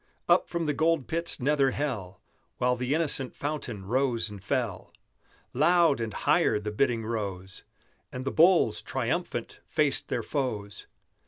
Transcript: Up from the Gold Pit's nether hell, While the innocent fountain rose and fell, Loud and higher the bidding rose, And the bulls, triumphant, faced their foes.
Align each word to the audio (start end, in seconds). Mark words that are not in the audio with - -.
Up 0.27 0.49
from 0.49 0.65
the 0.65 0.73
Gold 0.73 1.07
Pit's 1.07 1.39
nether 1.39 1.69
hell, 1.69 2.19
While 2.57 2.75
the 2.75 2.95
innocent 2.95 3.35
fountain 3.35 3.85
rose 3.85 4.31
and 4.31 4.43
fell, 4.43 4.91
Loud 5.53 5.99
and 6.01 6.11
higher 6.11 6.59
the 6.59 6.71
bidding 6.71 7.05
rose, 7.05 7.63
And 8.11 8.25
the 8.25 8.31
bulls, 8.31 8.81
triumphant, 8.81 9.59
faced 9.67 10.07
their 10.07 10.23
foes. 10.23 10.87